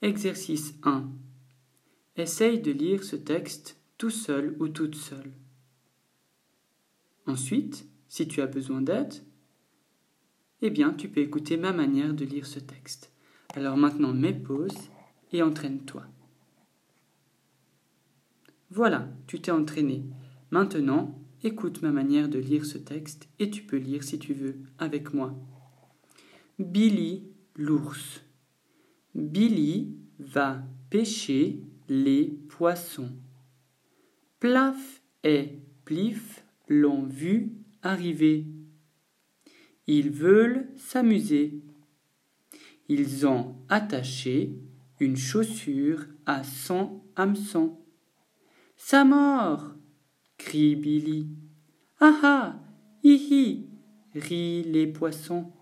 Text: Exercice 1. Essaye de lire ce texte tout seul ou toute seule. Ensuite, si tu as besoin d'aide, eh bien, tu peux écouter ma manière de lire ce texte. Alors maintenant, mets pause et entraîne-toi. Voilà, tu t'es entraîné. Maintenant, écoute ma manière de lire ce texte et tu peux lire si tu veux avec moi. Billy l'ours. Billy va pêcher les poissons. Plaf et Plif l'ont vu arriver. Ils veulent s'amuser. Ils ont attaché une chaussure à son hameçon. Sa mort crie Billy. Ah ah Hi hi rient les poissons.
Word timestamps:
Exercice 0.00 0.78
1. 0.84 1.10
Essaye 2.14 2.60
de 2.60 2.70
lire 2.70 3.02
ce 3.02 3.16
texte 3.16 3.80
tout 3.98 4.10
seul 4.10 4.54
ou 4.60 4.68
toute 4.68 4.94
seule. 4.94 5.32
Ensuite, 7.26 7.84
si 8.08 8.28
tu 8.28 8.40
as 8.40 8.46
besoin 8.46 8.80
d'aide, 8.80 9.12
eh 10.62 10.70
bien, 10.70 10.92
tu 10.92 11.08
peux 11.08 11.20
écouter 11.20 11.56
ma 11.56 11.72
manière 11.72 12.14
de 12.14 12.24
lire 12.24 12.46
ce 12.46 12.60
texte. 12.60 13.12
Alors 13.56 13.76
maintenant, 13.76 14.14
mets 14.14 14.32
pause 14.32 14.88
et 15.32 15.42
entraîne-toi. 15.42 16.06
Voilà, 18.70 19.08
tu 19.26 19.40
t'es 19.40 19.50
entraîné. 19.50 20.04
Maintenant, 20.52 21.18
écoute 21.42 21.82
ma 21.82 21.90
manière 21.90 22.28
de 22.28 22.38
lire 22.38 22.66
ce 22.66 22.78
texte 22.78 23.28
et 23.40 23.50
tu 23.50 23.64
peux 23.64 23.78
lire 23.78 24.04
si 24.04 24.20
tu 24.20 24.32
veux 24.32 24.60
avec 24.78 25.12
moi. 25.12 25.34
Billy 26.60 27.24
l'ours. 27.56 28.22
Billy 29.18 29.96
va 30.18 30.62
pêcher 30.90 31.60
les 31.88 32.38
poissons. 32.48 33.10
Plaf 34.38 35.02
et 35.24 35.58
Plif 35.84 36.44
l'ont 36.68 37.04
vu 37.04 37.52
arriver. 37.82 38.46
Ils 39.86 40.10
veulent 40.10 40.68
s'amuser. 40.76 41.62
Ils 42.88 43.26
ont 43.26 43.56
attaché 43.68 44.54
une 45.00 45.16
chaussure 45.16 46.06
à 46.26 46.44
son 46.44 47.02
hameçon. 47.16 47.78
Sa 48.76 49.04
mort 49.04 49.74
crie 50.36 50.76
Billy. 50.76 51.28
Ah 52.00 52.20
ah 52.22 52.60
Hi 53.02 53.14
hi 53.14 53.66
rient 54.14 54.62
les 54.62 54.86
poissons. 54.86 55.52